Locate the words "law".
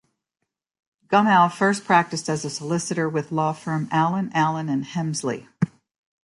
3.31-3.53